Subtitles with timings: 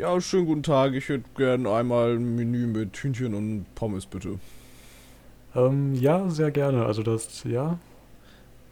[0.00, 0.94] Ja, schönen guten Tag.
[0.94, 4.38] Ich hätte gern einmal ein Menü mit Hühnchen und Pommes, bitte.
[5.54, 6.86] Ähm, ja, sehr gerne.
[6.86, 7.78] Also das, ja.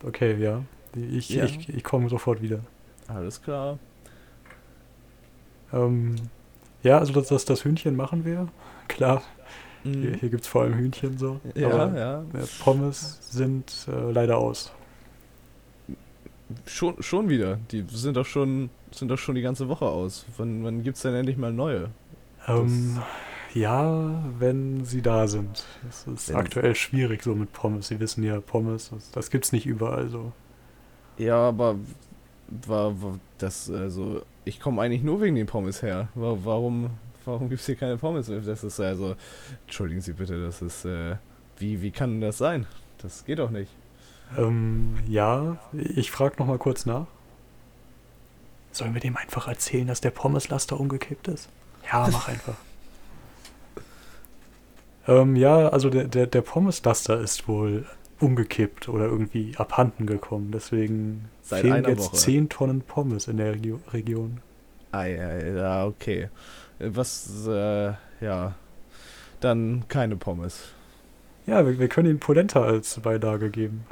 [0.03, 0.63] Okay, ja.
[0.97, 1.45] Ich, Ja.
[1.45, 2.61] ich, ich komme sofort wieder.
[3.09, 3.79] Alles klar.
[5.71, 6.17] Ähm,
[6.83, 8.49] ja, also das, das, das Hühnchen machen wir.
[8.89, 9.23] Klar,
[9.83, 10.15] hier, Mhm.
[10.15, 11.41] hier gibt es vor allem Hühnchen so.
[11.55, 12.21] Ja, Aber ja.
[12.23, 14.73] äh, Pommes sind äh, leider aus.
[16.65, 17.59] Schon, schon wieder.
[17.71, 20.27] Die sind doch schon, sind doch schon die ganze Woche aus.
[20.37, 21.91] Wann, wann gibt's denn endlich mal neue?
[22.47, 22.99] Ähm,
[23.55, 25.65] ja, wenn sie da sind.
[25.89, 27.89] Es ist aktuell schwierig so mit Pommes.
[27.89, 30.33] Sie wissen ja, Pommes, das, das gibt's nicht überall so.
[31.17, 31.77] Ja, aber
[32.67, 36.09] war, war das, also, ich komme eigentlich nur wegen den Pommes her.
[36.15, 36.91] Wa- Warum,
[37.25, 38.27] warum gibt's hier keine Pommes?
[38.45, 39.17] Das ist also,
[39.67, 41.17] entschuldigen Sie bitte, das ist, äh,
[41.59, 42.67] wie, wie kann das sein?
[42.99, 43.71] Das geht doch nicht.
[44.37, 47.07] Ähm, ja, ich frage noch mal kurz nach.
[48.79, 51.49] Sollen wir dem einfach erzählen, dass der Pommeslaster umgekippt ist?
[51.91, 52.55] Ja, mach einfach.
[55.09, 57.87] ähm, ja, also der, der, der Pommeslaster ist wohl
[58.21, 60.53] umgekippt oder irgendwie abhanden gekommen.
[60.53, 62.17] Deswegen Seit fehlen jetzt Woche.
[62.19, 64.41] 10 Tonnen Pommes in der Regio Region.
[64.93, 66.29] Ah, ja, ja, okay.
[66.79, 68.55] Was, äh, ja,
[69.41, 70.69] dann keine Pommes.
[71.47, 73.85] Ja, wir, wir können ihn Polenta als Beilage geben.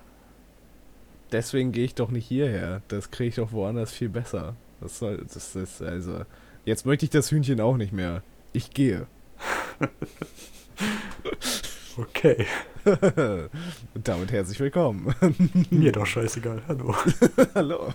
[1.32, 2.82] Deswegen gehe ich doch nicht hierher.
[2.86, 4.54] Das kriege ich doch woanders viel besser.
[4.80, 6.22] Das soll, das ist, also,
[6.64, 8.22] jetzt möchte ich das Hühnchen auch nicht mehr.
[8.52, 9.06] Ich gehe.
[11.98, 12.46] Okay,
[12.86, 13.50] Und
[14.08, 15.14] damit herzlich willkommen.
[15.70, 16.62] mir doch scheißegal.
[16.68, 16.94] Hallo.
[17.54, 17.94] Hallo.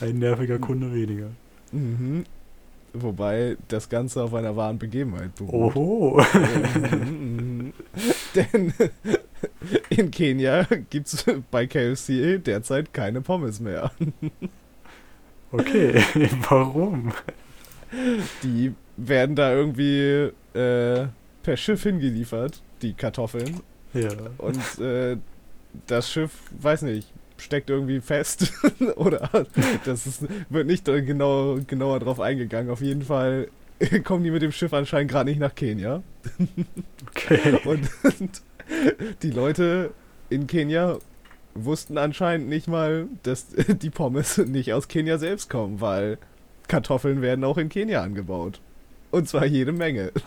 [0.00, 1.28] Ein nerviger Kunde weniger.
[1.72, 2.24] Mhm.
[2.94, 5.76] Wobei das Ganze auf einer wahren Begebenheit beruht.
[5.76, 6.24] Oho.
[6.94, 7.74] Mhm.
[8.34, 8.72] Denn
[9.90, 13.90] in Kenia gibt es bei KFC derzeit keine Pommes mehr.
[15.52, 16.02] Okay,
[16.48, 17.12] warum?
[18.42, 21.06] Die werden da irgendwie äh,
[21.42, 23.60] per Schiff hingeliefert, die Kartoffeln.
[23.94, 24.10] Ja.
[24.38, 25.16] Und äh,
[25.86, 28.52] das Schiff, weiß nicht, steckt irgendwie fest.
[28.96, 29.30] Oder
[29.84, 32.70] das ist, wird nicht genau, genauer drauf eingegangen.
[32.70, 33.48] Auf jeden Fall
[34.04, 36.02] kommen die mit dem Schiff anscheinend gerade nicht nach Kenia.
[37.10, 37.58] Okay.
[37.64, 37.88] Und,
[39.22, 39.92] die Leute
[40.28, 40.98] in Kenia
[41.64, 46.18] wussten anscheinend nicht mal, dass die Pommes nicht aus Kenia selbst kommen, weil
[46.68, 48.60] Kartoffeln werden auch in Kenia angebaut.
[49.10, 50.12] Und zwar jede Menge.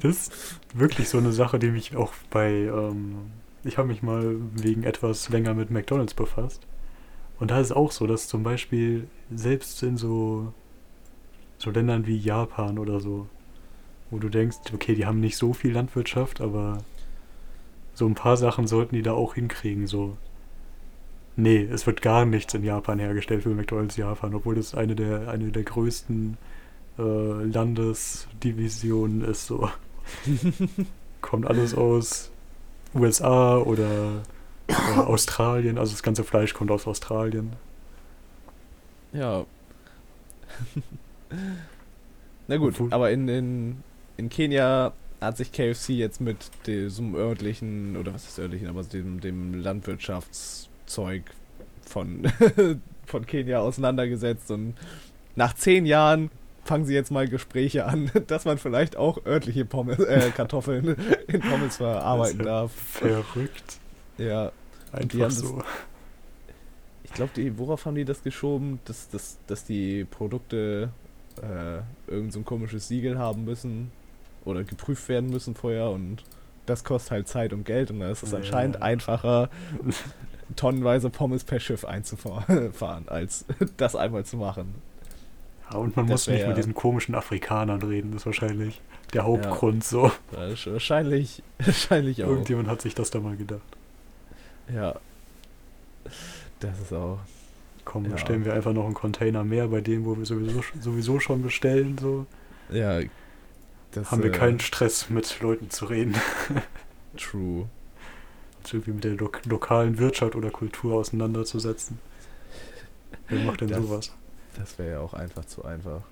[0.00, 2.50] Das ist wirklich so eine Sache, die mich auch bei.
[2.50, 3.30] Ähm,
[3.64, 6.66] ich habe mich mal wegen etwas länger mit McDonalds befasst.
[7.38, 10.52] Und da ist es auch so, dass zum Beispiel selbst in so,
[11.58, 13.28] so Ländern wie Japan oder so,
[14.10, 16.78] wo du denkst, okay, die haben nicht so viel Landwirtschaft, aber
[17.94, 19.86] so ein paar Sachen sollten die da auch hinkriegen.
[19.86, 20.16] So,
[21.36, 25.28] nee, es wird gar nichts in Japan hergestellt für McDonalds Japan, obwohl das eine der,
[25.28, 26.36] eine der größten
[26.98, 29.46] äh, Landesdivisionen ist.
[29.46, 29.68] So.
[31.20, 32.30] Kommt alles aus
[32.94, 34.22] USA oder
[34.66, 37.52] äh, Australien, also das ganze Fleisch kommt aus Australien.
[39.12, 39.44] Ja.
[42.48, 43.82] Na gut, aber in, in,
[44.16, 49.20] in Kenia hat sich KFC jetzt mit diesem örtlichen, oder was ist örtlichen, aber dem,
[49.20, 51.22] dem Landwirtschaftszeug
[51.82, 52.30] von,
[53.06, 54.74] von Kenia auseinandergesetzt und
[55.36, 56.30] nach zehn Jahren
[56.64, 60.96] fangen sie jetzt mal Gespräche an, dass man vielleicht auch örtliche Pommes, äh, Kartoffeln
[61.28, 62.72] in Pommes verarbeiten Das ja darf.
[62.72, 63.78] Verrückt.
[64.18, 64.52] Ja,
[64.92, 65.62] Einfach so.
[67.04, 68.78] ich glaube, die, worauf haben die das geschoben?
[68.84, 70.90] Dass, dass, dass die Produkte
[71.42, 73.90] äh, irgend so ein komisches Siegel haben müssen
[74.44, 76.24] oder geprüft werden müssen vorher und
[76.66, 78.38] das kostet halt Zeit und Geld und da ist es Ja.
[78.38, 79.50] anscheinend einfacher,
[80.56, 83.44] tonnenweise Pommes per Schiff einzufahren, als
[83.76, 84.74] das einmal zu machen.
[85.70, 88.80] Ja, und man Das muss nicht mit diesen komischen Afrikanern reden, das ist wahrscheinlich
[89.12, 90.10] der Hauptgrund so.
[90.30, 92.28] Das ist wahrscheinlich, wahrscheinlich auch.
[92.28, 93.60] Irgendjemand hat sich das da mal gedacht.
[94.72, 94.94] Ja.
[96.60, 97.18] Das ist auch.
[97.84, 98.12] Komm, Ja.
[98.12, 101.98] bestellen wir einfach noch einen Container mehr bei denen, wo wir sowieso, sowieso schon bestellen.
[101.98, 102.26] So.
[102.70, 103.00] Ja.
[103.92, 106.14] Das, Haben wir äh, keinen Stress, mit Leuten zu reden.
[107.16, 107.68] True.
[108.58, 111.98] Uns irgendwie mit der lo lokalen Wirtschaft oder Kultur auseinanderzusetzen.
[113.28, 114.12] Wer macht denn Das- sowas?
[114.56, 116.02] Das wäre ja auch einfach zu einfach.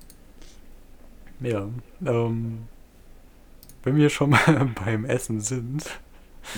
[1.41, 1.69] Ja,
[2.07, 2.67] ähm,
[3.83, 5.85] wenn wir schon mal beim Essen sind,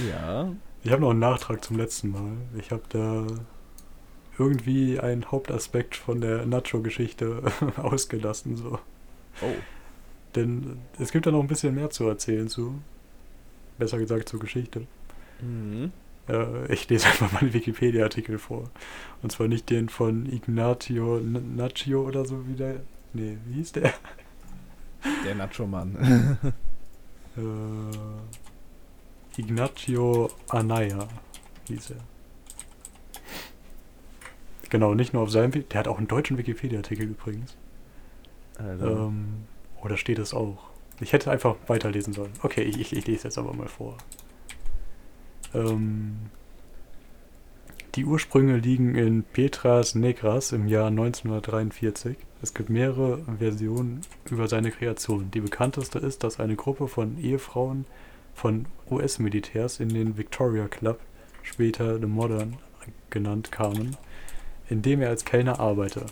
[0.08, 0.48] Ja.
[0.84, 2.32] ich habe noch einen Nachtrag zum letzten Mal.
[2.58, 3.26] Ich habe da
[4.38, 7.42] irgendwie einen Hauptaspekt von der Nacho-Geschichte
[7.76, 8.56] ausgelassen.
[8.56, 8.78] So.
[9.40, 9.46] Oh.
[10.34, 12.81] Denn es gibt da noch ein bisschen mehr zu erzählen zu.
[13.79, 14.87] Besser gesagt zur Geschichte.
[15.40, 15.93] Mhm.
[16.29, 18.70] Äh, ich lese einfach mal einen Wikipedia-Artikel vor.
[19.23, 22.76] Und zwar nicht den von Ignatio Nacio oder so wieder.
[23.12, 23.93] Nee, wie hieß der?
[25.25, 26.38] Der Nacho-Mann.
[27.37, 27.40] äh,
[29.40, 31.08] Ignacio Anaya
[31.67, 31.96] hieß er.
[34.70, 37.56] Genau, nicht nur auf seinem Wiki, der hat auch einen deutschen Wikipedia-Artikel übrigens.
[38.58, 39.08] Alter.
[39.08, 39.44] Ähm,
[39.82, 40.58] oder steht es auch?
[41.00, 42.32] Ich hätte einfach weiterlesen sollen.
[42.43, 43.96] Okay, ich, ich, ich lese jetzt aber mal vor.
[45.55, 46.31] Ähm,
[47.94, 52.17] die Ursprünge liegen in Petras Negras im Jahr 1943.
[52.40, 54.00] Es gibt mehrere Versionen
[54.31, 55.31] über seine Kreation.
[55.31, 57.84] Die bekannteste ist, dass eine Gruppe von Ehefrauen
[58.34, 61.00] von US-Militärs in den Victoria Club,
[61.43, 62.56] später The Modern
[63.11, 63.96] genannt, kamen,
[64.70, 66.06] in dem er als Kellner arbeitete.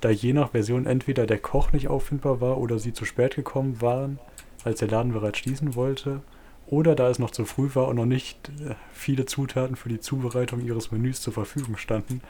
[0.00, 3.80] Da je nach Version entweder der Koch nicht auffindbar war oder sie zu spät gekommen
[3.80, 4.18] waren,
[4.64, 6.22] als der Laden bereits schließen wollte,
[6.66, 10.00] oder da es noch zu früh war und noch nicht äh, viele Zutaten für die
[10.00, 12.20] Zubereitung ihres Menüs zur Verfügung standen,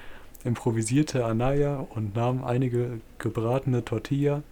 [0.44, 4.42] improvisierte Anaya und nahm einige gebratene Tortilla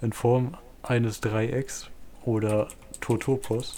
[0.00, 1.90] in Form eines Dreiecks
[2.24, 2.68] oder
[3.00, 3.76] Totopos,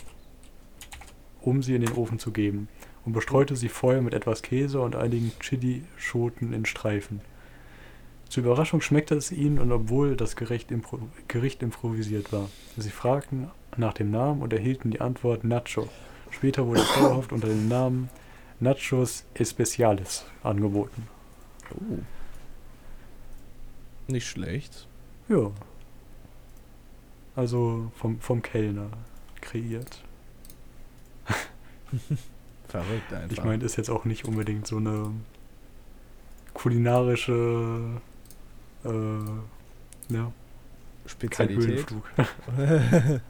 [1.40, 2.68] um sie in den Ofen zu geben,
[3.04, 7.20] und bestreute sie vorher mit etwas Käse und einigen Chili-Schoten in Streifen.
[8.28, 12.50] Zur Überraschung schmeckte es ihnen und obwohl das Gericht, impro Gericht improvisiert war.
[12.76, 15.88] Sie fragten nach dem Namen und erhielten die Antwort Nacho.
[16.30, 18.10] Später wurde es dauerhaft unter dem Namen
[18.60, 21.06] Nachos Especiales angeboten.
[21.74, 21.98] Oh.
[24.08, 24.86] Nicht schlecht.
[25.28, 25.50] Ja.
[27.36, 28.88] Also vom, vom Kellner
[29.40, 30.02] kreiert.
[32.68, 33.30] Verrückt einfach.
[33.30, 35.12] Ich meine, ist jetzt auch nicht unbedingt so eine
[36.52, 38.00] kulinarische
[38.84, 40.32] äh, ja,
[41.06, 41.86] Spezialität.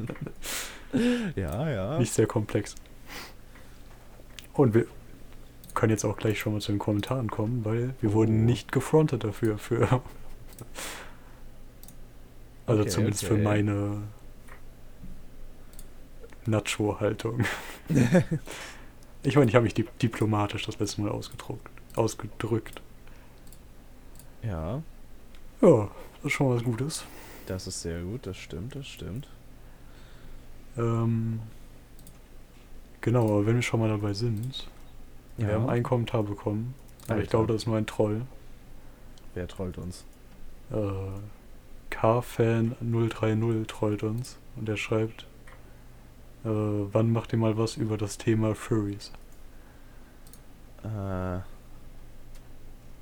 [1.37, 1.99] Ja, ja.
[1.99, 2.75] Nicht sehr komplex.
[4.55, 4.87] Und wir
[5.75, 8.47] können jetzt auch gleich schon mal zu den Kommentaren kommen, weil wir wurden Oh.
[8.47, 9.59] nicht gefrontet dafür.
[9.59, 9.83] Für
[12.67, 13.35] also Okay, zumindest okay.
[13.35, 14.03] für meine
[16.47, 17.45] Nacho-Haltung.
[19.23, 22.83] ich meine, ich habe mich dip diplomatisch das letzte Mal ausgedrückt.
[24.43, 24.83] Ja,
[25.61, 27.05] Ja, das ist schon was Gutes.
[27.47, 29.29] das ist sehr gut, das stimmt, das stimmt.
[30.77, 31.41] Ähm,
[33.01, 34.69] genau, aber wenn wir schon mal dabei sind,
[35.37, 36.75] wir haben einen Kommentar bekommen,
[37.05, 37.31] aber ich Alter.
[37.31, 38.23] glaube, das ist nur ein Troll.
[39.35, 40.05] Wer trollt uns?
[40.71, 40.77] Äh,
[41.91, 45.23] K-Fan030 trollt uns und er schreibt,
[46.45, 49.13] äh, wann macht ihr mal was über das Thema Furries?
[50.85, 51.39] Äh,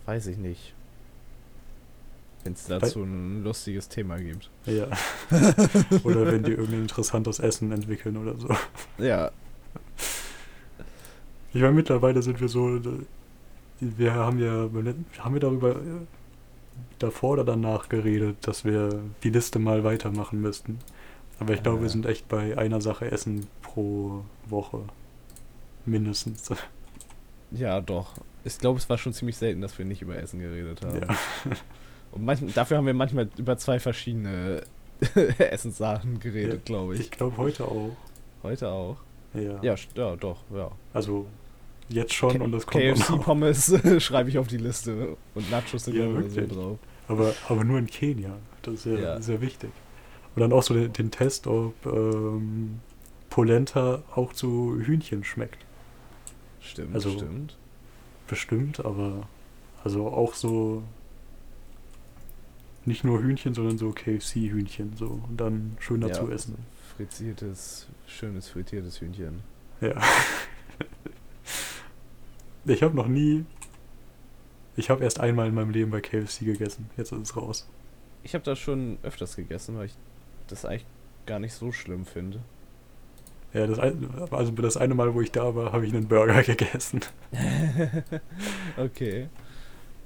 [0.07, 0.75] weiß ich nicht.
[2.47, 4.51] Wenn es dazu ein lustiges Thema gibt.
[4.65, 4.87] Ja.
[6.05, 8.49] oder wenn die irgendein interessantes Essen entwickeln oder so.
[8.99, 9.31] Ja,
[11.53, 12.81] Ich meine, mittlerweile sind wir so,
[13.81, 14.69] wir haben ja,
[15.19, 15.77] haben wir darüber
[16.99, 20.79] davor oder danach geredet, dass wir die Liste mal weitermachen müssten.
[21.39, 21.91] Aber ich glaube, wir Äh.
[21.91, 24.81] sind echt bei einer Sache Essen pro Woche.
[25.85, 26.51] Mindestens.
[27.51, 28.15] ja, doch.
[28.45, 31.01] Ich glaube, es war schon ziemlich selten, dass wir nicht über Essen geredet haben.
[31.01, 31.09] Ja.
[32.17, 34.63] Und manch, dafür haben wir manchmal über zwei verschiedene
[35.39, 37.01] Essenssachen geredet, glaube ich.
[37.01, 37.91] Ich glaube heute auch.
[38.43, 38.97] Heute auch.
[39.35, 39.63] Ja.
[39.63, 40.71] Ja, ja, doch, ja.
[40.95, 41.27] Also
[41.89, 43.07] jetzt schon K- und das kommt auch noch.
[43.19, 45.17] KFC-Pommes schreibe ich auf die Liste.
[45.35, 46.49] Und Nachos sind Ja, ja, so wirklich.
[46.53, 46.79] drauf.
[47.09, 48.37] Aber, aber nur in Kenia.
[48.63, 49.21] Das ist ja, Ja.
[49.21, 49.71] sehr wichtig.
[50.35, 52.81] Und dann auch so den, den Test, ob ähm,
[53.31, 55.59] Polenta auch zu Hühnchen schmeckt.
[56.61, 57.57] Stimmt, Also- stimmt.
[58.29, 59.29] Bestimmt, aber
[59.85, 60.83] also auch so
[62.87, 66.57] nicht nur Hühnchen, sondern so KFC-Hühnchen so und dann schön dazu ja, essen.
[66.97, 69.41] Frittiertes, schönes frittiertes Hühnchen.
[69.81, 69.95] Ja.
[72.65, 73.45] ich habe noch nie.
[74.77, 76.91] Ich habe erst einmal in meinem Leben bei KFC gegessen.
[76.97, 77.69] Jetzt ist es raus.
[78.23, 79.95] Ich habe das schon öfters gegessen, weil ich
[80.49, 80.87] das eigentlich
[81.27, 82.41] gar nicht so schlimm finde.
[83.53, 86.43] Ja, das, ein, also das eine Mal, wo ich da war, habe ich einen Burger
[86.43, 87.01] gegessen.
[88.77, 89.29] okay.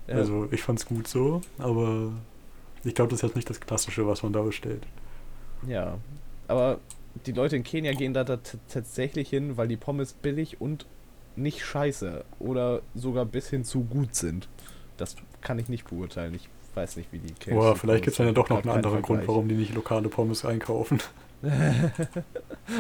[0.07, 2.13] Also ich fand's gut so, aber
[2.85, 4.87] ich glaube, das ist jetzt nicht das Klassische, was man da bestellt.
[5.67, 5.99] ja.
[6.49, 6.81] Aber
[7.27, 10.87] die Leute in Kenia gehen da, da tatsächlich hin, weil die Pommes billig und
[11.37, 14.49] nicht scheiße oder sogar bis hin zu gut sind.
[14.97, 16.35] Das kann ich nicht beurteilen.
[16.35, 18.71] Ich weiß nicht, wie die KFC Boah, vielleicht gibt es dann ja doch noch einen
[18.71, 21.01] anderen Grund, warum die nicht lokale Pommes einkaufen.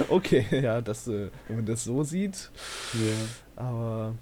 [0.08, 2.50] okay, ja, das, äh, wenn man das so sieht.
[2.94, 3.62] Ja.
[3.62, 4.14] Aber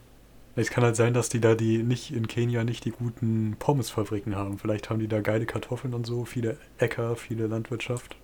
[0.59, 4.35] Es kann halt sein, dass die da die nicht in Kenia nicht die guten Pommesfabriken
[4.35, 4.59] haben.
[4.59, 8.17] Vielleicht haben die da geile Kartoffeln und so, viele Äcker, viele Landwirtschaft.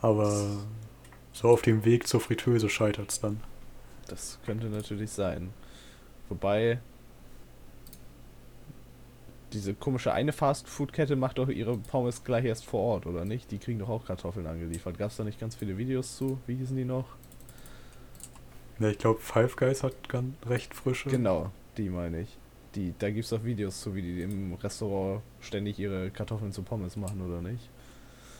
[0.00, 0.46] Aber
[1.32, 3.40] so auf dem Weg zur Fritteuse scheitert es dann.
[4.06, 5.50] Das könnte natürlich sein.
[6.28, 6.78] Wobei,
[9.52, 13.50] diese komische eine Fast-Food-Kette macht doch ihre Pommes gleich erst vor Ort, oder nicht?
[13.50, 14.98] Die kriegen doch auch Kartoffeln angeliefert.
[14.98, 16.38] Gab es da nicht ganz viele Videos zu?
[16.46, 17.06] Wie hießen die noch?
[18.78, 21.10] Ja, ich glaube, Five Guys hat ganz recht frische.
[21.10, 22.38] Genau, die meine ich.
[22.74, 26.62] Die, da gibt es doch Videos zu, wie die im Restaurant ständig ihre Kartoffeln zu
[26.62, 27.68] Pommes machen, oder nicht?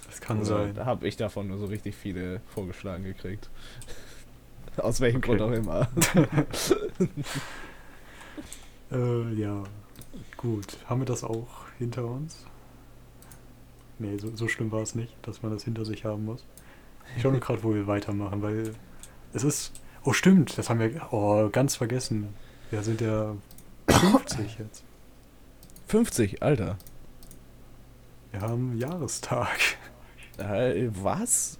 [0.06, 0.74] Das kann oder sein.
[0.74, 3.50] Da habe ich davon nur so richtig viele vorgeschlagen gekriegt.
[4.76, 5.36] Aus welchem Okay.
[5.36, 5.88] Grund auch immer.
[8.90, 9.64] Äh, ja.
[10.36, 10.78] Gut.
[10.86, 12.46] Haben wir das auch hinter uns?
[13.98, 16.44] Nee, so, so schlimm war es nicht, dass man das hinter sich haben muss.
[17.16, 18.72] Ich schaue nur gerade, wo wir weitermachen, weil
[19.32, 19.72] es ist.
[20.08, 22.34] Oh, stimmt, das haben wir oh, ganz vergessen.
[22.70, 23.36] Wir sind ja
[23.90, 24.82] 50 jetzt.
[25.86, 26.78] 50, Alter.
[28.30, 29.58] Wir haben Jahrestag.
[30.38, 31.58] Äh, was?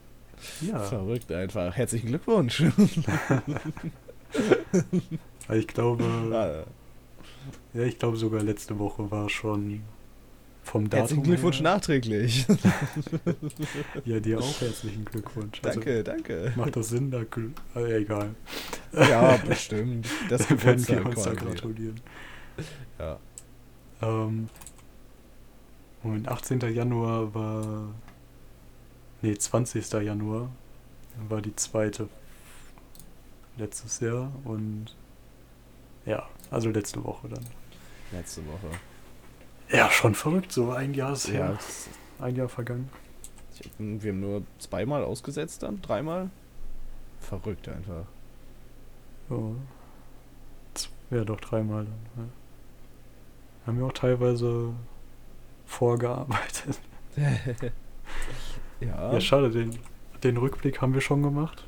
[0.62, 1.76] Ja, Verrückt einfach.
[1.76, 2.62] Herzlichen Glückwunsch.
[5.52, 6.64] ich glaube, Ah,
[7.74, 9.82] ja, ich glaube sogar letzte Woche war schon
[10.68, 10.98] vom Datum.
[11.00, 12.46] Herzlichen Glückwunsch her- nachträglich.
[14.04, 15.60] Ja, dir auch herzlichen Glückwunsch.
[15.64, 16.52] Also, danke, danke.
[16.56, 17.10] macht das Sinn?
[17.10, 17.22] Da,
[17.76, 18.34] äh, egal.
[18.92, 20.06] Ja, bestimmt.
[20.28, 22.00] Das werden wir uns da gratulieren.
[22.98, 23.18] Ja.
[24.02, 24.48] Ähm,
[26.02, 26.60] Moment, 18.
[26.60, 27.88] Januar war.
[29.22, 29.90] Nee, 20.
[29.94, 30.50] Januar
[31.28, 32.08] war die zweite
[33.56, 34.94] letztes Jahr und
[36.06, 37.44] ja, also letzte Woche dann.
[38.12, 38.70] Letzte Woche.
[39.70, 41.58] Ja, schon verrückt, so ein Jahr ist Ja, her.
[42.20, 42.88] Ein Jahr vergangen.
[43.78, 46.30] wir haben nur zweimal ausgesetzt dann, dreimal.
[47.20, 48.04] Verrückt einfach.
[49.30, 49.36] Ja,
[50.74, 51.98] Z- ja doch dreimal dann.
[52.24, 53.66] Ja.
[53.66, 54.72] Haben wir auch teilweise
[55.66, 56.80] vorgearbeitet.
[58.80, 59.78] ja, Ja, schade, den,
[60.22, 61.66] den Rückblick haben wir schon gemacht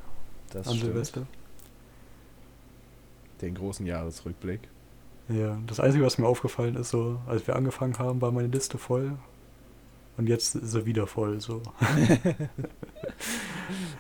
[0.51, 0.93] das an stimmt.
[0.93, 1.27] Silvester.
[3.43, 4.61] Den großen Jahresrückblick.
[5.31, 8.79] Ja, das Einzige, was mir aufgefallen ist, so, als wir angefangen haben, war meine Liste
[8.79, 9.13] voll.
[10.17, 11.63] Und jetzt ist sie wieder voll, so.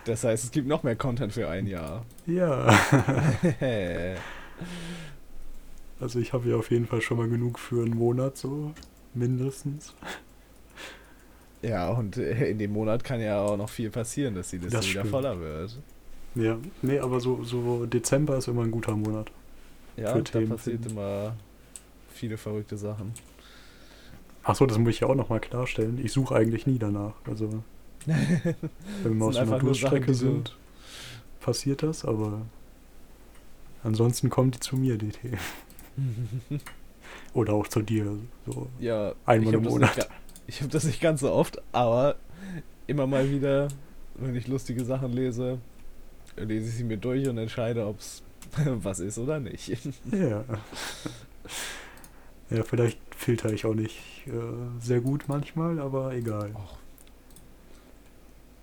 [0.05, 2.05] Das heißt, es gibt noch mehr Content für ein Jahr.
[2.27, 2.67] Ja,
[6.01, 8.73] also ich habe ja auf jeden Fall schon mal genug für einen Monat, so.
[9.15, 9.95] Mindestens.
[11.63, 14.89] ja, und in dem Monat kann ja auch noch viel passieren, dass die Liste Das
[14.89, 15.11] wieder stimmt.
[15.11, 15.79] voller wird.
[16.35, 19.31] Ja, nee, aber so, so Dezember ist immer ein guter Monat.
[20.00, 20.90] Ja, Für da Themen passiert finden.
[20.99, 21.35] immer
[22.12, 23.12] viele verrückte Sachen.
[24.42, 26.00] Achso, das muss ich ja auch nochmal klarstellen.
[26.02, 27.14] Ich suche eigentlich nie danach.
[27.26, 27.62] Also,
[28.07, 30.57] wenn wir auf so einer Durststrecke sind,
[31.40, 32.42] passiert das, aber
[33.85, 35.38] ansonsten kommen die zu mir, die Themen.
[37.35, 38.16] Oder auch zu dir.
[38.47, 38.69] So.
[38.78, 39.97] ja, Einmal im Monat.
[39.97, 40.09] nicht
[40.47, 42.16] Ich habe das nicht ganz so oft, aber
[42.87, 43.69] immer mal wieder,
[44.14, 45.59] wenn ich lustige Sachen lese,
[46.37, 48.23] lese ich sie mir durch und entscheide, ob es
[48.82, 49.68] was ist oder nicht.
[50.12, 50.44] Ja.
[52.50, 56.52] Ja, vielleicht filter ich auch nicht äh, sehr gut manchmal, aber egal.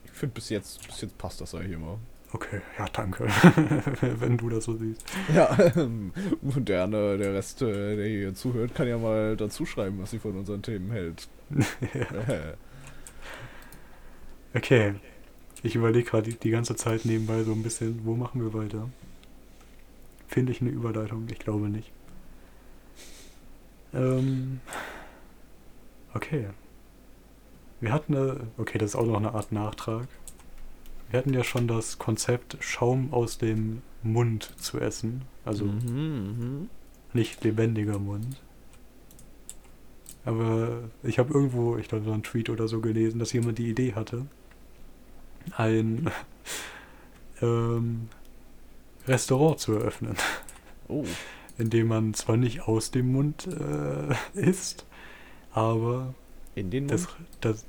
[0.03, 1.97] Ich finde, bis jetzt, bis jetzt passt das eigentlich immer.
[2.33, 3.25] Okay, ja, danke.
[4.19, 5.05] Wenn du das so siehst.
[5.33, 6.89] Ja, ähm, und der,
[7.33, 10.91] Rest, äh, der hier zuhört, kann ja mal dazu schreiben, was sie von unseren Themen
[10.91, 11.29] hält.
[11.93, 12.53] ja.
[14.53, 14.95] Okay.
[15.63, 18.89] Ich überlege gerade die, die ganze Zeit nebenbei so ein bisschen, wo machen wir weiter?
[20.27, 21.27] Finde ich eine Überleitung?
[21.31, 21.91] Ich glaube nicht.
[23.93, 24.59] Ähm.
[26.13, 26.47] Okay.
[27.79, 28.47] Wir hatten eine.
[28.57, 30.07] Okay, das ist auch noch eine Art Nachtrag.
[31.09, 35.21] Wir hatten ja schon das Konzept, Schaum aus dem Mund zu essen.
[35.45, 36.69] Also Mhm,
[37.13, 38.41] nicht lebendiger Mund.
[40.25, 43.69] Aber ich habe irgendwo, ich glaube, so einen Tweet oder so gelesen, dass jemand die
[43.69, 44.25] Idee hatte,
[45.55, 46.11] ein
[47.41, 48.09] ähm,
[49.07, 50.15] Restaurant zu eröffnen,
[50.87, 51.05] Oh,
[51.57, 54.85] in dem man zwar nicht aus dem Mund äh, isst,
[55.51, 56.13] aber
[56.55, 57.27] in den das, Mund?
[57.41, 57.65] das,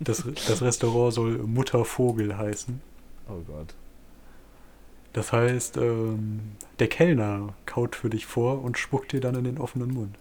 [0.00, 2.80] das, das Restaurant soll Muttervogel heißen.
[3.28, 3.74] Oh Gott.
[5.12, 9.58] Das heißt, ähm, der Kellner kaut für dich vor und spuckt dir dann in den
[9.58, 10.16] offenen Mund.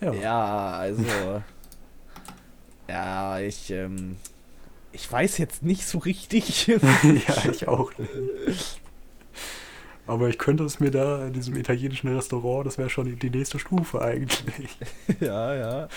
[0.00, 0.12] Ja.
[0.12, 1.42] Ja, also.
[2.88, 4.16] ja, ich, ähm.
[4.96, 6.66] Ich weiß jetzt nicht so richtig.
[6.68, 6.80] ja,
[7.52, 8.80] ich auch nicht.
[10.06, 13.58] Aber ich könnte es mir da in diesem italienischen Restaurant, das wäre schon die, nächste
[13.58, 14.78] Stufe eigentlich.
[15.20, 15.88] ja, ja.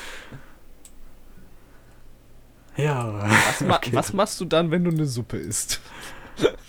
[2.75, 3.29] Ja.
[3.48, 3.91] Was, ma okay.
[3.94, 5.79] was machst du dann, wenn du eine Suppe isst?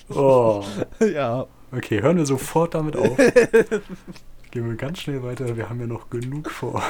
[0.08, 0.64] Oh.
[1.00, 1.48] ja.
[1.72, 3.16] Okay, hören wir sofort damit auf.
[4.52, 6.80] Gehen wir ganz schnell weiter, wir haben ja noch genug vor.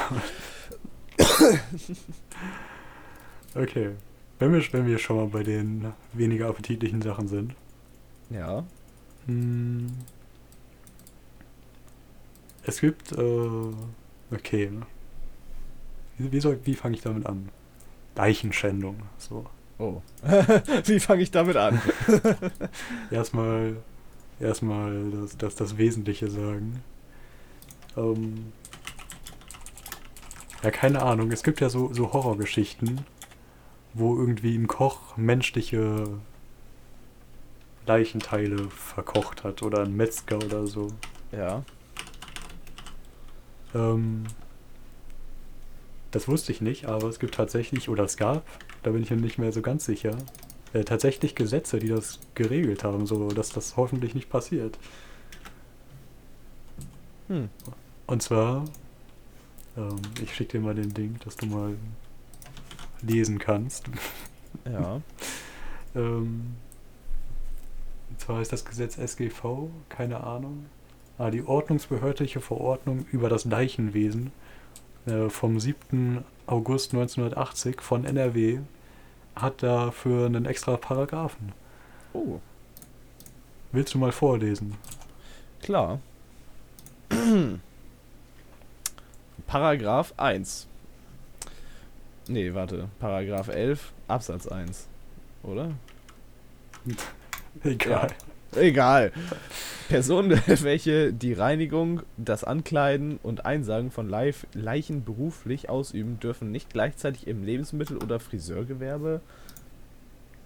[3.55, 3.95] Okay.
[4.41, 7.53] Wenn wir, wenn wir schon mal bei den weniger appetitlichen Sachen sind.
[8.31, 8.65] Ja.
[9.27, 9.91] Hm.
[12.63, 13.71] Es gibt, äh,
[14.31, 14.71] okay.
[16.17, 17.49] Wie, wie, soll, wie fange ich damit an?
[18.15, 19.45] Leichenschändung, so.
[19.77, 20.01] Oh.
[20.85, 21.81] Wie fange ich damit an?
[23.11, 23.77] Erstmal,
[24.39, 26.83] erstmal das, das, das Wesentliche sagen.
[27.95, 28.53] Ähm,
[30.63, 31.31] ja, keine Ahnung.
[31.31, 33.05] Es gibt ja so, so Horrorgeschichten,
[33.93, 36.07] wo irgendwie ein Koch menschliche
[37.85, 40.87] Leichenteile verkocht hat oder ein Metzger oder so.
[41.31, 41.63] Ja.
[43.73, 44.25] Ähm,
[46.11, 48.45] das wusste ich nicht, aber es gibt tatsächlich, oder es gab,
[48.83, 50.17] da bin ich mir nicht mehr so ganz sicher,
[50.73, 54.77] äh, tatsächlich Gesetze, die das geregelt haben, so dass das hoffentlich nicht passiert.
[57.27, 57.49] Hm.
[58.07, 58.65] Und zwar,
[59.77, 61.75] ähm, ich schicke dir mal den Link, dass du mal
[63.01, 63.85] lesen kannst.
[64.65, 65.01] Ja.
[65.95, 66.55] ähm,
[68.09, 70.65] und zwar ist das Gesetz SGV, keine Ahnung.
[71.17, 74.31] Ah, die ordnungsbehördliche Verordnung über das Leichenwesen
[75.05, 76.23] äh, vom 7.
[76.47, 78.59] August 1980 von NRW
[79.35, 81.53] hat dafür einen extra Paragraphen.
[82.13, 82.39] Oh,
[83.71, 84.75] Willst du mal vorlesen?
[85.61, 85.99] klar.
[89.47, 90.67] Paragraph 1.
[92.27, 92.87] Nee, warte.
[92.99, 94.87] Paragraph 11, Absatz 1.
[95.43, 95.71] Oder?
[97.63, 98.07] Egal.
[98.55, 99.11] Egal.
[99.87, 106.69] Personen, welche die Reinigung, das Ankleiden und Einsagen von Leif Leichen beruflich ausüben, dürfen nicht
[106.71, 109.21] gleichzeitig im Lebensmittel- oder Friseurgewerbe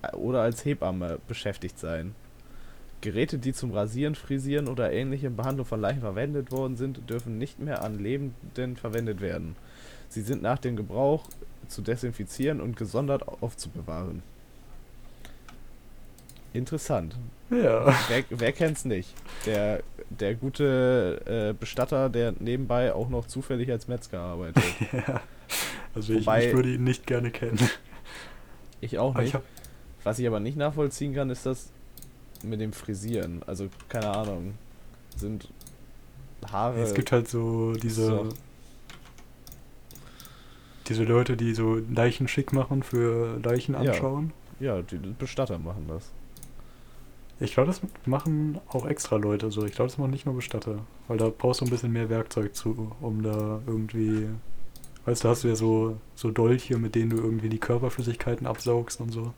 [0.02, 2.16] äh, oder als Hebamme beschäftigt sein.
[3.02, 7.60] Geräte, die zum Rasieren, Frisieren oder ähnliche Behandlung von Leichen verwendet worden sind, dürfen nicht
[7.60, 9.56] mehr an Lebenden verwendet werden.
[10.10, 11.28] Sie sind nach dem Gebrauch
[11.68, 14.22] zu desinfizieren und gesondert aufzubewahren.
[16.54, 17.16] Interessant.
[17.50, 17.94] Ja.
[18.08, 19.14] Wer, wer kennt's nicht?
[19.46, 24.64] Der, der gute äh, Bestatter, der nebenbei auch noch zufällig als Metzger arbeitet.
[24.94, 25.22] ja.
[25.94, 27.60] Also ich, Wobei- ich würde ihn nicht gerne kennen.
[28.82, 29.34] Ich auch ich nicht.
[29.34, 29.44] hab,
[30.04, 31.70] Was ich aber nicht nachvollziehen kann, ist das
[32.44, 33.42] mit dem Frisieren.
[33.48, 34.54] Also, keine Ahnung.
[35.16, 35.48] Sind
[36.52, 36.82] Haare.
[36.82, 38.30] es gibt halt so diese so.
[40.88, 43.92] Diese Leute, die so Leichen schick machen für Leichen Ja.
[43.92, 44.34] anschauen.
[44.60, 46.12] Ja, die Bestatter machen das.
[47.40, 49.66] Ich glaube, das machen auch extra Leute so.
[49.66, 50.80] Ich glaube, das machen nicht nur Bestatter.
[51.08, 54.30] Weil da brauchst du ein bisschen mehr Werkzeug zu, um da irgendwie.
[55.06, 59.02] Weißt du, hast du ja so, so Dolche, mit denen du irgendwie die Körperflüssigkeiten absaugst
[59.02, 59.34] und so.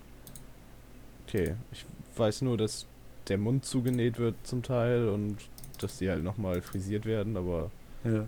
[1.27, 1.55] Okay.
[1.71, 2.85] Ich weiß nur, dass
[3.27, 5.37] der Mund zugenäht wird zum Teil und
[5.79, 7.71] dass die halt nochmal frisiert werden, aber.
[8.03, 8.27] Ja.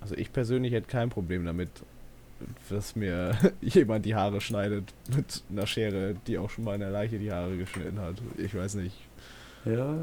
[0.00, 1.70] Also ich persönlich hätte kein Problem damit,
[2.68, 7.18] dass mir jemand die Haare schneidet mit einer Schere, die auch schon mal einer Leiche
[7.18, 8.16] die Haare geschnitten hat.
[8.38, 8.96] Ich weiß nicht.
[9.64, 9.96] Ja.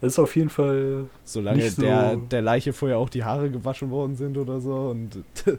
[0.00, 1.06] Das ist auf jeden Fall.
[1.24, 5.18] Solange so- der, der Leiche vorher auch die Haare gewaschen worden sind oder so und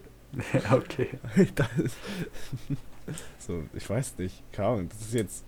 [0.54, 1.10] Ja, okay.
[1.84, 1.96] ist
[3.39, 4.41] so, ich weiß nicht.
[4.54, 5.44] Keine Ahnung, das ist jetzt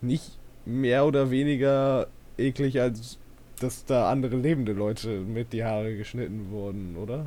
[0.00, 3.18] nicht mehr oder weniger eklig, als
[3.60, 7.26] dass da andere lebende Leute mit die Haare geschnitten wurden, oder?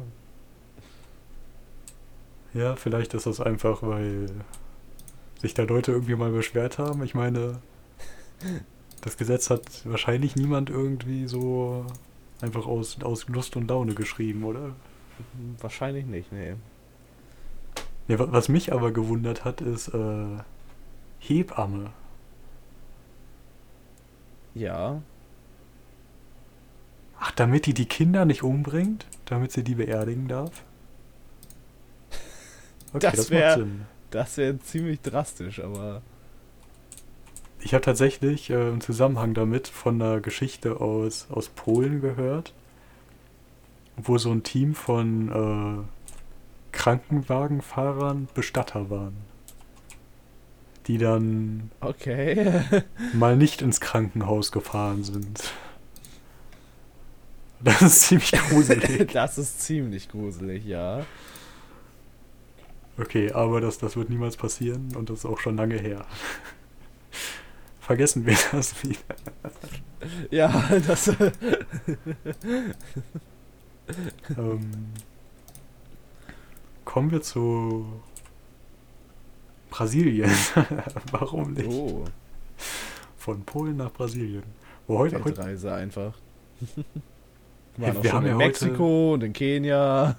[2.54, 4.28] Ja, vielleicht ist das einfach, weil
[5.42, 7.04] sich da Leute irgendwie mal beschwert haben.
[7.04, 7.62] Ich meine,
[9.02, 11.86] das Gesetz hat wahrscheinlich niemand irgendwie so
[12.42, 14.76] einfach aus, aus Lust und Laune geschrieben, oder?
[15.60, 16.56] Wahrscheinlich nicht, nee.
[18.08, 20.38] Nee, wa- was mich aber gewundert hat, ist äh,
[21.20, 21.92] Hebamme.
[24.54, 25.02] Ja,
[27.20, 29.06] Ach, damit die die Kinder nicht umbringt?
[29.26, 30.64] Damit sie die beerdigen darf?
[32.94, 33.86] Okay, Das wär- Sinn.
[34.12, 36.02] das wäre ziemlich drastisch, aber
[37.62, 42.54] Ich habe tatsächlich äh, im Zusammenhang damit von einer Geschichte aus, aus Polen gehört,
[43.98, 49.18] wo so ein Team von äh, Krankenwagenfahrern Bestatter waren.
[50.88, 52.62] Die dann okay.
[53.14, 55.52] mal nicht ins Krankenhaus gefahren sind.
[57.62, 59.12] Das ist ziemlich gruselig.
[59.14, 61.06] das ist ziemlich gruselig, ja.
[63.00, 66.06] Okay, aber das, das wird niemals passieren und das ist auch schon lange her.
[67.80, 69.00] Vergessen wir das wieder.
[70.32, 70.48] Ja,
[70.88, 71.08] das.
[74.38, 74.62] ähm,
[76.86, 77.86] kommen wir zu
[79.70, 80.32] Brasilien.
[81.12, 81.68] Warum nicht?
[81.68, 82.06] Oh,
[83.18, 84.44] Von Polen nach Brasilien.
[84.88, 86.14] Wo heute, heute Weltreise einfach.
[87.78, 90.16] Ja, Waren auch wir schon haben in ja heute- Mexiko und in Kenia.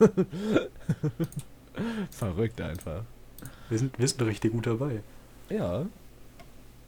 [2.11, 3.03] Verrückt einfach.
[3.69, 5.03] Wir sind, wir sind richtig gut dabei.
[5.49, 5.87] Ja.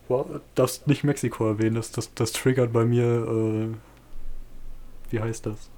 [0.09, 3.69] Boah, darfst nicht Mexiko erwähnen, das, das, das triggert bei mir, äh,
[5.11, 5.71] wie heißt das?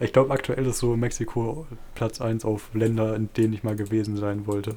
[0.00, 4.16] Ich glaube, aktuell ist so Mexiko Platz 1 auf Länder, in denen ich mal gewesen
[4.16, 4.76] sein wollte.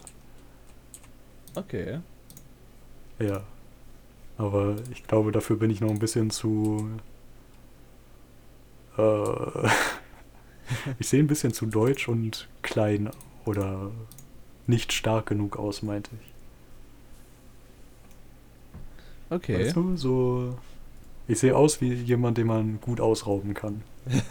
[1.55, 1.99] Okay.
[3.19, 3.41] Ja.
[4.37, 6.89] Aber ich glaube, dafür bin ich noch ein bisschen zu.
[8.97, 9.01] Äh,
[10.99, 13.09] ich sehe ein bisschen zu deutsch und klein
[13.45, 13.91] oder
[14.67, 16.33] nicht stark genug aus, meinte ich.
[19.29, 19.65] Okay.
[19.65, 20.57] Weißt du, so.
[21.27, 23.81] Ich sehe aus wie jemand, den man gut ausrauben kann.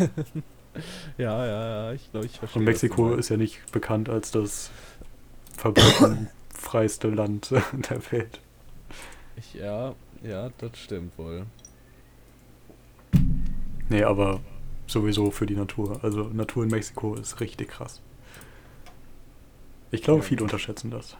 [1.19, 2.59] Ja, ja, ja, ich glaube, ich verstehe.
[2.59, 4.71] Und Mexiko ist ja nicht bekannt als das
[5.57, 7.51] verbrecherfreiste Land
[7.91, 8.41] der Welt.
[9.37, 11.47] Ich, ja, ja, das stimmt wohl.
[13.89, 14.41] Nee, aber
[14.87, 16.01] sowieso für die Natur.
[16.03, 18.01] Also Natur in Mexiko ist richtig krass.
[19.91, 20.27] Ich glaube, Ja.
[20.29, 21.17] viele unterschätzen das.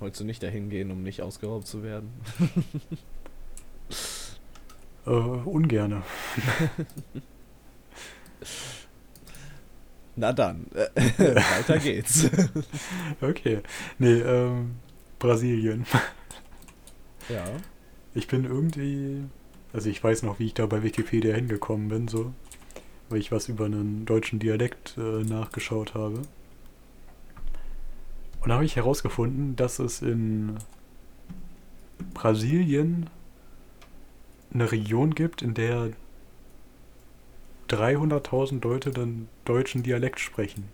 [0.00, 2.10] Wolltest du nicht dahin gehen, um nicht ausgeraubt zu werden?
[5.06, 6.02] Äh, ungerne.
[10.16, 12.28] Na dann, weiter geht's.
[13.20, 13.60] Okay.
[13.98, 14.76] Nee, ähm,
[15.18, 15.84] Brasilien.
[17.28, 17.44] ja.
[18.14, 19.24] Ich bin irgendwie.
[19.74, 22.32] Also ich weiß noch, wie ich da bei Wikipedia hingekommen bin, so.
[23.08, 26.22] Weil ich was über einen deutschen Dialekt äh, nachgeschaut habe.
[28.40, 30.58] Und da habe ich herausgefunden, dass es in
[32.14, 33.10] Brasilien
[34.52, 35.90] eine Region gibt, in der
[37.68, 40.68] 300.000 Leute den deutschen Dialekt sprechen.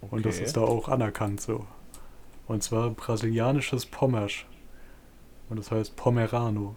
[0.00, 0.44] Und das okay.
[0.44, 1.66] ist da auch anerkannt so.
[2.46, 4.46] Und zwar brasilianisches Pommersch.
[5.50, 6.74] Und das heißt Pomerano.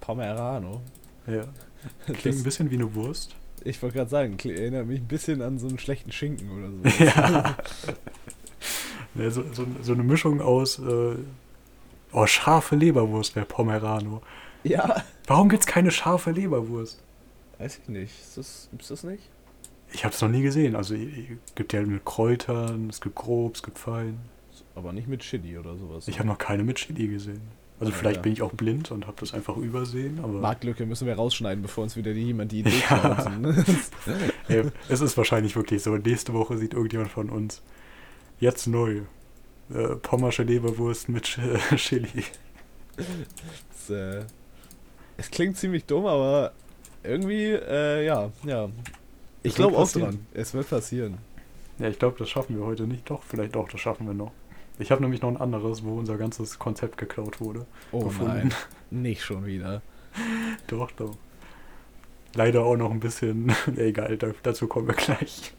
[0.00, 0.80] Pomerano.
[1.26, 1.44] Ja.
[2.06, 3.36] Klingt Das- ein bisschen wie eine Wurst.
[3.62, 7.04] Ich wollte gerade sagen, erinnert mich ein bisschen an so einen schlechten Schinken oder so.
[7.04, 7.56] ja.
[9.14, 10.78] Ne, so, so, so eine Mischung aus.
[10.78, 11.16] Äh,
[12.12, 14.22] oh, scharfe Leberwurst wäre Pomerano.
[14.64, 15.02] ja.
[15.26, 17.02] Warum gibt's keine scharfe Leberwurst?
[17.58, 18.18] Weiß ich nicht.
[18.20, 19.22] Ist das, gibt's das nicht?
[19.92, 20.74] Ich habe es noch nie gesehen.
[20.74, 24.18] Also es gibt ja mit Kräutern, es gibt grob, es gibt fein.
[24.74, 26.08] Aber nicht mit Chili oder sowas.
[26.08, 27.42] Ich habe noch keine mit Chili gesehen.
[27.80, 28.22] Also Ja, vielleicht ja.
[28.22, 31.82] bin ich auch blind und habe das einfach übersehen, aber Marktlücke müssen wir rausschneiden, bevor
[31.84, 33.26] uns wieder jemand die Idee Ja.
[34.48, 35.96] Ey, es ist wahrscheinlich wirklich so.
[35.96, 37.62] Nächste Woche sieht irgendjemand von uns
[38.38, 39.00] jetzt neu.
[39.72, 42.24] Äh, Pommersche Leberwurst mit Ch- Chili.
[42.96, 44.24] Das, äh,
[45.16, 46.52] es klingt ziemlich dumm, aber
[47.02, 48.68] irgendwie, äh, ja, ja.
[49.42, 50.26] Ich glaube auch dran.
[50.34, 51.18] Es wird passieren.
[51.78, 53.08] Ja, ich glaube, das schaffen wir heute nicht.
[53.08, 54.32] Doch, vielleicht doch, das schaffen wir noch.
[54.80, 57.66] Ich habe nämlich noch ein anderes, wo unser ganzes Konzept geklaut wurde.
[57.92, 58.48] Oh gefunden.
[58.48, 58.54] nein,
[58.90, 59.82] nicht schon wieder.
[60.66, 61.16] Doch, doch.
[62.34, 63.52] Leider auch noch ein bisschen.
[63.76, 65.52] Egal, da, dazu kommen wir gleich.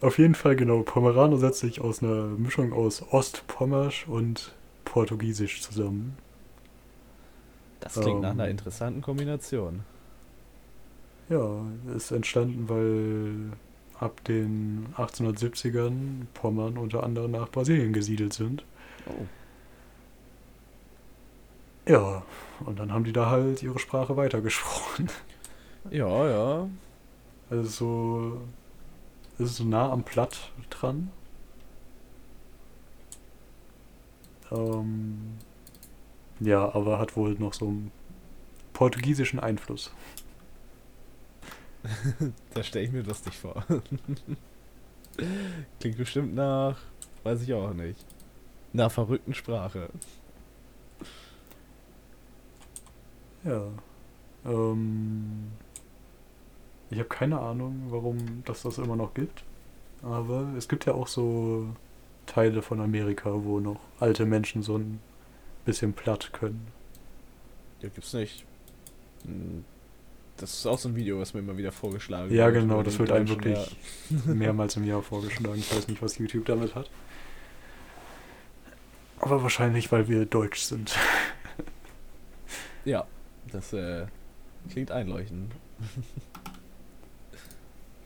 [0.00, 0.82] Auf jeden Fall, genau.
[0.82, 4.54] Pomerano setzt sich aus einer Mischung aus Ostpommersch und
[4.84, 6.16] Portugiesisch zusammen.
[7.80, 8.40] Das klingt nach Ähm.
[8.40, 9.80] einer interessanten Kombination.
[11.28, 11.60] Ja,
[11.96, 13.56] ist entstanden, weil
[14.00, 18.64] ab den 1870ern Pommern unter anderem nach Brasilien gesiedelt sind.
[19.06, 19.26] Oh.
[21.86, 22.22] Ja,
[22.64, 25.08] und dann haben die da halt ihre Sprache weitergesprochen.
[25.90, 26.68] Ja, ja.
[27.48, 28.40] Also so,
[29.38, 31.10] es ist so nah am Platt dran.
[34.52, 35.38] Ähm,
[36.40, 37.92] ja, aber hat wohl noch so einen
[38.72, 39.90] portugiesischen Einfluss.
[42.54, 43.64] Da stelle ich mir lustig vor.
[45.80, 46.78] Klingt bestimmt nach,
[47.24, 48.04] weiß ich auch nicht,
[48.72, 49.88] nach verrückten Sprache.
[53.44, 53.68] Ja.
[54.44, 55.50] Ähm,
[56.90, 59.44] ich habe keine Ahnung, warum das das immer noch gibt.
[60.02, 61.68] Aber es gibt ja auch so
[62.26, 65.00] Teile von Amerika, wo noch alte Menschen so ein
[65.64, 66.68] bisschen platt können.
[67.80, 68.44] Ja, gibt's nicht.
[69.24, 69.64] Hm,
[70.40, 72.62] Das ist auch so ein Video, was mir immer wieder vorgeschlagen Ja, wird.
[72.62, 73.76] genau, über das wird einem wirklich
[74.24, 75.58] mehrmals im Jahr vorgeschlagen.
[75.58, 76.90] Ich weiß nicht, was YouTube damit hat.
[79.18, 80.96] Aber wahrscheinlich, weil wir deutsch sind.
[82.86, 83.06] Ja, ja
[83.52, 84.06] das äh,
[84.70, 85.52] klingt einleuchtend.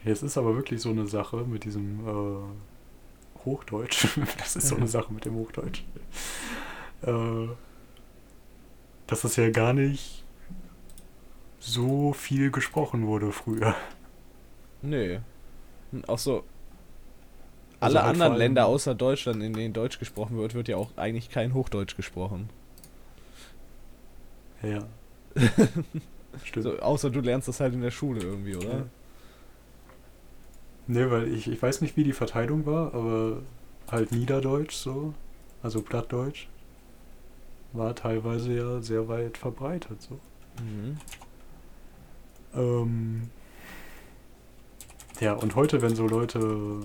[0.05, 4.09] Es ist aber wirklich so eine Sache mit diesem äh, Hochdeutsch.
[4.39, 5.85] Das ist so eine Sache mit dem Hochdeutsch.
[7.03, 7.47] Äh,
[9.07, 10.24] dass das ja gar nicht
[11.65, 13.75] so viel gesprochen wurde früher.
[15.91, 16.45] Hm, Auch so.
[17.81, 20.77] Also Alle halt vor anderen Länder außer Deutschland, in denen Deutsch gesprochen wird, wird ja
[20.77, 22.49] auch eigentlich kein Hochdeutsch gesprochen.
[24.63, 24.85] Ja.
[26.45, 26.65] Stimmt.
[26.65, 28.69] So, außer du lernst das halt in der Schule irgendwie, oder?
[28.79, 28.85] Ja.
[30.87, 33.39] Nee, weil ich, ich weiß nicht, wie die Verteilung war, aber
[33.91, 35.15] halt Niederdeutsch so,
[35.63, 36.49] also Plattdeutsch,
[37.73, 40.19] war teilweise ja sehr weit verbreitet so.
[40.63, 40.99] Mhm.
[42.55, 43.31] Ähm,
[45.21, 46.81] ja, und heute, wenn so Leute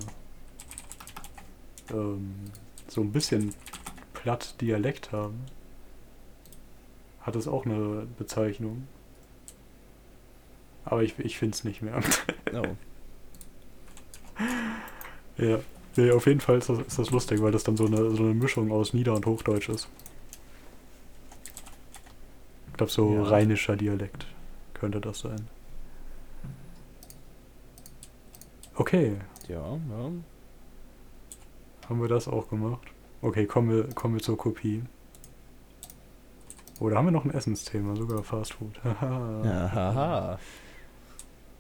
[1.92, 2.36] ähm,
[2.88, 3.54] so ein bisschen
[4.14, 5.46] platt Dialekt haben,
[7.22, 8.88] hat es auch eine Bezeichnung.
[10.86, 12.02] Aber ich, ich finde es nicht mehr.
[12.54, 12.64] Oh.
[15.38, 15.60] ja.
[15.96, 18.24] Nee, auf jeden Fall ist das, ist das lustig, weil das dann so eine, so
[18.24, 19.88] eine Mischung aus Nieder- und Hochdeutsch ist.
[22.68, 23.24] Ich glaube, so Ja.
[23.24, 24.26] rheinischer Dialekt
[24.74, 25.48] könnte das sein.
[28.80, 29.18] Okay,
[29.50, 30.12] Ja, ja.
[31.90, 32.80] haben wir das auch gemacht.
[33.22, 34.84] Okay, kommen wir, kommen wir zur Kopie.
[36.80, 38.82] Oder haben wir noch ein Essensthema, sogar Fast Food.
[38.86, 40.40] Haha.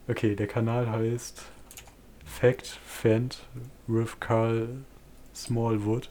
[0.07, 1.43] Okay, der Kanal heißt
[2.23, 3.45] Fact Fend
[3.87, 4.69] with Carl
[5.35, 6.09] Smallwood.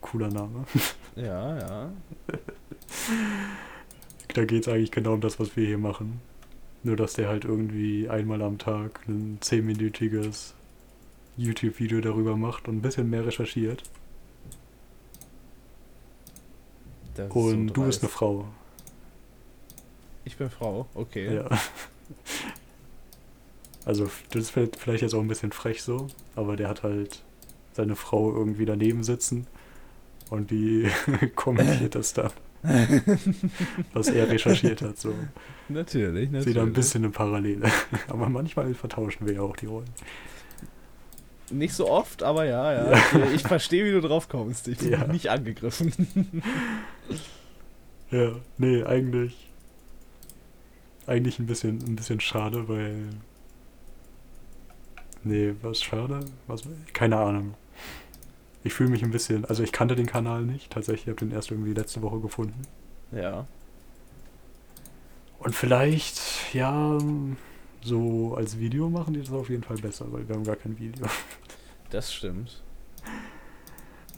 [0.00, 0.64] Cooler Name.
[1.16, 1.90] Ja, ja.
[4.32, 6.20] Da geht es eigentlich genau um das, was wir hier machen.
[6.82, 10.52] Nur, dass der halt irgendwie einmal am Tag ein 10-minütiges
[11.36, 13.82] YouTube-Video darüber macht und ein bisschen mehr recherchiert.
[17.28, 18.08] Und so du bist eine.
[18.08, 18.46] Frau.
[20.24, 21.34] Ich bin Frau, okay.
[21.34, 21.48] Ja.
[23.86, 27.22] Also, das ist vielleicht jetzt auch ein bisschen frech so, aber der hat halt
[27.72, 29.46] seine Frau irgendwie daneben sitzen
[30.28, 30.86] und die
[31.34, 32.30] kommentiert das dann,
[33.94, 34.98] was er recherchiert hat.
[34.98, 35.14] So.
[35.68, 36.44] Natürlich, natürlich.
[36.44, 37.70] Sehe da ein bisschen eine Parallele.
[38.08, 39.88] Aber manchmal vertauschen wir ja auch die Rollen.
[41.52, 42.92] Nicht so oft, aber ja, ja.
[42.92, 43.00] Ja.
[43.34, 44.68] Ich verstehe, wie du drauf kommst.
[44.68, 45.06] Ich bin Ja.
[45.06, 46.42] nicht angegriffen.
[48.12, 49.48] Ja, nee, eigentlich.
[51.06, 53.04] Eigentlich ein bisschen, ein bisschen schade, weil.
[55.22, 56.18] Nee, was schade?
[56.48, 57.54] Was, keine Ahnung.
[58.62, 59.44] Ich fühle mich ein bisschen.
[59.44, 60.70] Also, ich kannte den Kanal nicht.
[60.70, 62.62] Tatsächlich, ich habe den erst irgendwie letzte Woche gefunden.
[63.12, 63.46] Ja.
[65.38, 66.98] Und vielleicht, ja,
[67.82, 70.78] so als Video machen die das auf jeden Fall besser, weil wir haben gar kein
[70.78, 71.06] Video.
[71.90, 72.62] Das stimmt.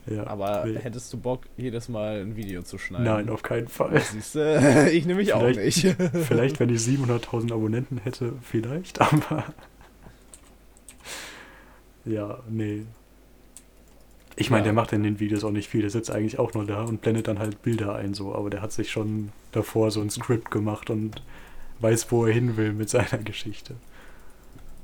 [0.07, 0.79] Ja, Aber nee.
[0.79, 3.05] hättest du Bock, jedes Mal ein Video zu schneiden?
[3.05, 3.99] Nein, auf keinen Fall.
[3.99, 5.79] Siehst du, ich nehme mich auch nicht.
[6.29, 9.45] Vielleicht, wenn ich 700.000 Abonnenten hätte, vielleicht, aber.
[12.05, 12.85] Ja, nee.
[14.37, 14.65] Ich meine, Ja.
[14.65, 15.83] der macht in den Videos auch nicht viel.
[15.83, 18.35] Der sitzt eigentlich auch nur da und blendet dann halt Bilder ein, so.
[18.35, 21.23] Aber der hat sich schon davor so ein Skript gemacht und
[21.81, 23.75] weiß, wo er hin will mit seiner Geschichte.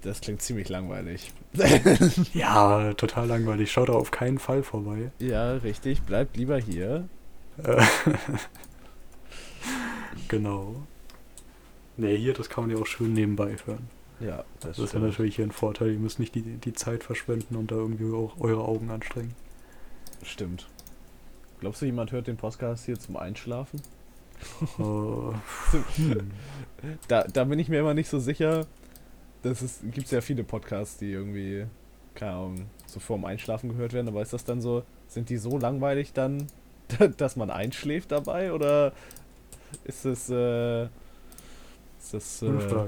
[0.02, 1.32] Das klingt ziemlich langweilig.
[2.34, 3.72] Ja, total langweilig.
[3.72, 5.11] Schaut da auf keinen Fall vorbei.
[5.18, 6.02] Ja, richtig.
[6.02, 7.08] Bleibt lieber hier.
[10.28, 10.76] Genau.
[11.96, 13.88] Nee, hier, das kann man ja auch schön nebenbei hören.
[14.20, 15.92] Ja, das, Das ist ja natürlich hier ein Vorteil.
[15.92, 19.35] Ihr müsst nicht die, die Zeit verschwenden und da irgendwie auch eure Augen anstrengen.
[20.22, 20.66] Stimmt.
[21.61, 23.81] Glaubst du, jemand hört den Podcast hier zum Einschlafen?
[24.78, 24.83] äh,
[25.96, 26.31] hm.
[27.09, 28.66] Da, da bin ich mir immer nicht so sicher.
[29.42, 31.66] Das ist, gibt ja viele Podcasts, die irgendwie,
[32.14, 35.59] keine Ahnung, so vorm Einschlafen gehört werden, aber ist das dann so, sind die so
[35.59, 36.46] langweilig dann,
[37.16, 38.92] dass man einschläft dabei oder
[39.85, 42.87] ist das, äh, ist das, äh,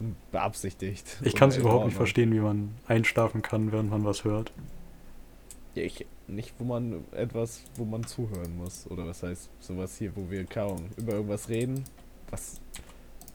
[0.00, 1.18] Ist beabsichtigt?
[1.22, 4.52] Ich kann es überhaupt nicht verstehen, wie man einschlafen kann, während man was hört.
[5.74, 8.86] Ja, ich, nicht, wo man etwas, wo man zuhören muss.
[8.90, 11.84] Oder was heißt, sowas hier, wo wir kaum über irgendwas reden,
[12.30, 12.60] was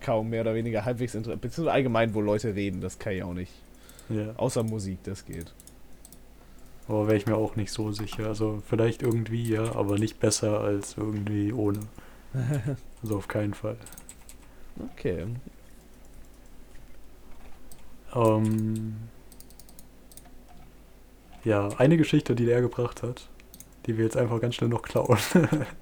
[0.01, 3.33] kaum mehr oder weniger halbwegs interessant, beziehungsweise allgemein, wo Leute reden, das kann ich auch
[3.33, 3.51] nicht.
[4.09, 4.33] Ja.
[4.37, 5.53] Außer Musik, das geht.
[6.87, 8.27] Aber wäre ich mir auch nicht so sicher.
[8.27, 11.79] Also vielleicht irgendwie, ja, aber nicht besser als irgendwie ohne.
[13.01, 13.77] Also auf keinen Fall.
[14.91, 15.25] Okay.
[18.15, 18.95] Ähm,
[21.43, 23.27] ja, eine Geschichte, die der gebracht hat,
[23.85, 25.17] die wir jetzt einfach ganz schnell noch klauen.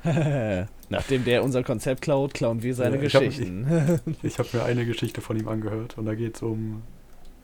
[0.90, 4.00] Nachdem der unser Konzept klaut, klauen wir seine Ja, ich hab- Geschichten.
[4.24, 6.84] Ich habe mir eine Geschichte von ihm angehört und da geht es um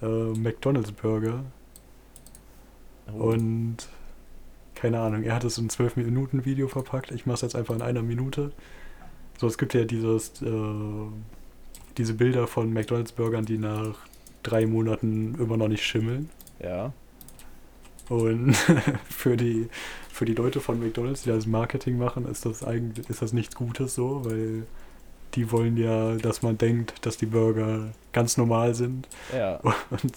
[0.02, 1.44] äh, McDonalds Burger
[3.14, 3.32] Oh.
[3.32, 3.76] und
[4.76, 7.12] keine Ahnung, er hat es in 12 Minuten Video verpackt.
[7.12, 8.54] Ich mache es jetzt einfach in einer Minute.
[9.38, 11.08] So, es gibt ja dieses, äh,
[11.98, 13.98] diese Bilder von McDonalds Burgern, die nach
[14.44, 16.30] drei Monaten immer noch nicht schimmeln.
[16.60, 16.94] ja.
[18.10, 18.54] Und
[19.10, 19.70] für die,
[20.10, 23.56] für die Leute von McDonalds, die das Marketing machen, ist das eigentlich ist das nichts
[23.56, 24.68] Gutes so, weil
[25.36, 29.60] die wollen ja, dass man denkt, dass die Burger ganz normal sind Ja.
[29.90, 30.14] und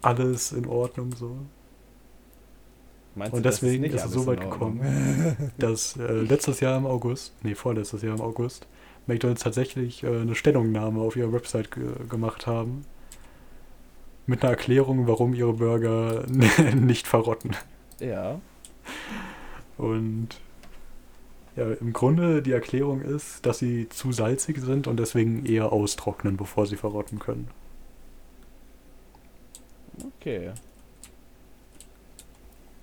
[0.00, 1.36] alles in Ordnung so.
[3.14, 6.86] Meinst Und du, deswegen nicht ist es so weit gekommen, dass äh, letztes Jahr im
[6.86, 8.66] August, nee, vorletztes Jahr im August,
[9.06, 12.84] McDonalds tatsächlich äh, eine Stellungnahme auf ihrer Website ge gemacht haben,
[14.26, 16.24] mit einer Erklärung, warum ihre Burger
[16.74, 17.56] nicht verrotten.
[18.00, 18.40] Ja.
[19.78, 20.28] Und
[21.56, 26.36] ja, im Grunde die Erklärung ist, dass sie zu salzig sind und deswegen eher austrocknen,
[26.36, 27.48] bevor sie verrotten können.
[30.18, 30.52] Okay.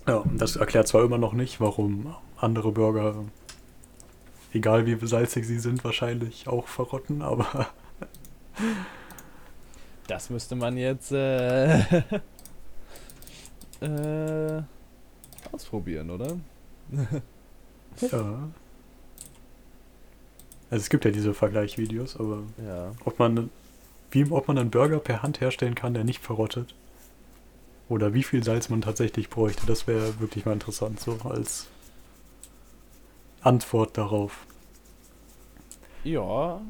[0.07, 3.25] Ja, das erklärt zwar immer noch nicht, warum andere Burger,
[4.53, 7.67] egal wie salzig sie sind, wahrscheinlich auch verrotten, aber
[10.07, 11.79] Das müsste man jetzt äh,
[13.81, 14.61] äh,
[15.51, 16.37] ausprobieren, oder?
[18.01, 18.49] ja.
[20.71, 22.91] Also es gibt ja diese Vergleichvideos, aber Ja.
[23.05, 23.49] ob man
[24.11, 26.73] wie ob man einen Burger per Hand herstellen kann, der nicht verrottet.
[27.87, 31.67] Oder wie viel Salz man tatsächlich bräuchte, das wäre wirklich mal interessant, so als
[33.41, 34.45] Antwort darauf.
[36.03, 36.61] Ja,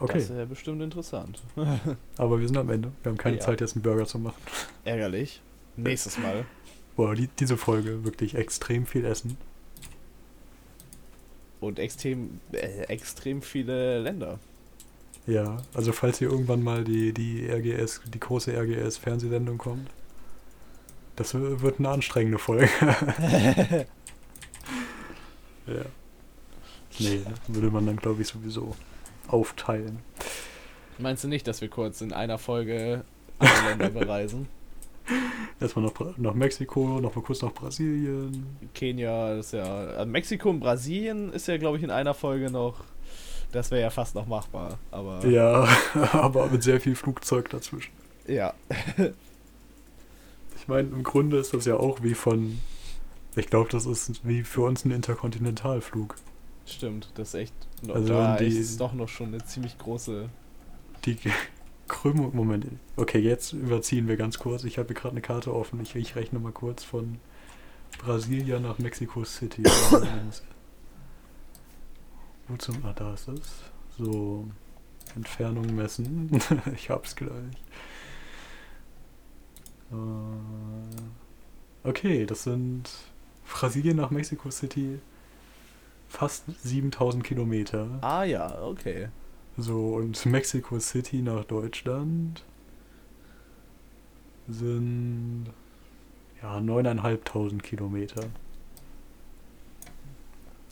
[0.00, 1.42] Okay, das wäre bestimmt interessant.
[2.16, 2.90] aber wir sind am Ende.
[3.02, 3.42] Wir haben keine Ja.
[3.42, 4.40] Zeit, jetzt einen Burger zu machen.
[4.84, 5.42] Ärgerlich.
[5.76, 6.46] Nächstes Mal.
[6.96, 9.36] Boah, die, diese Folge wirklich extrem viel Essen.
[11.60, 14.38] Und extrem, äh, extrem viele Länder.
[15.26, 19.90] Ja, also falls hier irgendwann mal die, die RGS, die große RGS-Fernsehsendung kommt,
[21.20, 22.66] das wird eine anstrengende Folge.
[25.66, 25.82] ja.
[26.98, 28.74] Nee, würde man dann glaube ich sowieso
[29.28, 29.98] aufteilen.
[30.98, 33.04] Meinst du nicht, dass wir kurz in einer Folge
[33.38, 34.48] alle Länder bereisen?
[35.60, 38.56] Erstmal nach, Bra- nach Mexiko, noch mal kurz nach Brasilien.
[38.74, 39.64] Kenia ist ja.
[39.64, 42.82] Also Mexiko und Brasilien ist ja, glaube ich, in einer Folge noch.
[43.52, 44.78] Das wäre ja fast noch machbar.
[44.90, 45.26] Aber.
[45.26, 45.68] Ja,
[46.12, 47.92] aber mit sehr viel Flugzeug dazwischen.
[48.26, 48.54] Ja.
[50.60, 52.60] Ich meine, im Grunde ist das ja auch wie von,
[53.34, 56.14] ich glaube, das ist wie für uns ein Interkontinentalflug.
[56.66, 57.54] Stimmt, das ist echt.
[57.82, 60.28] Noch, Also da die- ist doch noch schon eine ziemlich große.
[61.06, 61.16] Die
[61.88, 64.62] Krümmung, Moment, okay, jetzt überziehen wir ganz kurz.
[64.64, 65.80] Ich habe hier gerade eine Karte offen.
[65.80, 67.18] Ich, ich rechne mal kurz von
[67.98, 69.64] Brasilia nach Mexico City.
[72.48, 73.40] Wo zum, ah, da ist es.
[73.98, 74.46] So,
[75.16, 76.30] Entfernung messen.
[76.74, 77.30] ich hab's gleich.
[79.90, 82.90] Äh, okay, das sind
[83.48, 84.98] Brasilien nach Mexico City
[86.08, 87.98] fast 7000 Kilometer.
[88.00, 89.08] Ah ja, okay.
[89.56, 92.44] So, und Mexico City nach Deutschland
[94.48, 95.46] sind
[96.42, 98.24] ja 9.500 Kilometer.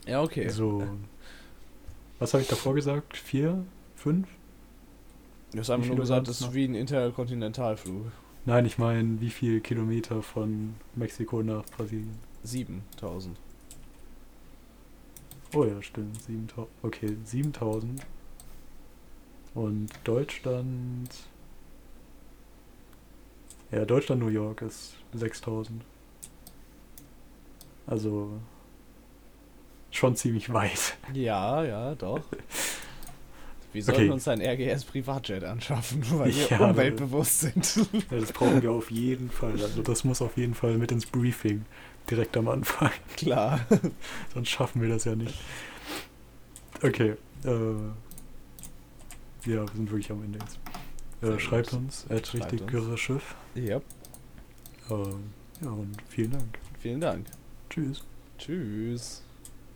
[0.07, 0.49] Ja, okay.
[0.49, 0.85] So.
[2.19, 3.17] Was habe ich davor gesagt?
[3.17, 3.65] Vier?
[3.95, 4.27] Fünf?
[5.53, 6.55] Du hast einfach nur gesagt, das ist noch?
[6.55, 8.07] wie ein Interkontinentalflug.
[8.49, 12.19] Nein, ich meine, wie viel Kilometer von Mexiko nach Brasilien?
[12.45, 13.39] 7000.
[15.55, 16.19] Oh ja, stimmt.
[16.23, 16.67] 7000.
[16.83, 18.01] Okay, 7000.
[19.55, 21.11] Und Deutschland.
[23.71, 25.85] Ja, Deutschland, New York ist 6000.
[27.87, 28.33] Also.
[29.91, 30.97] Schon ziemlich weit.
[31.13, 32.23] Ja, ja, doch.
[33.73, 34.11] Wir sollten Okay.
[34.11, 37.77] uns ein RGS Privatjet anschaffen, weil wir Ja, umweltbewusst sind.
[38.11, 39.53] Ja, das brauchen wir auf jeden Fall.
[39.53, 41.65] Also, das muss auf jeden Fall mit ins Briefing
[42.11, 42.91] direkt am Anfang.
[43.17, 43.61] Klar.
[44.35, 45.35] Sonst schaffen wir das ja nicht.
[46.83, 47.15] Okay.
[47.45, 47.91] Äh, ja,
[49.45, 50.59] wir sind wirklich am Ende jetzt.
[51.23, 51.43] Äh, gut.
[51.43, 53.01] schreibt uns, at richtig uns.
[53.01, 53.35] Schiff.
[53.55, 54.95] Ja, Äh,
[55.61, 56.59] ja, und vielen Dank.
[56.81, 57.27] vielen Dank.
[57.69, 58.03] Tschüss.
[58.39, 59.23] Tschüss.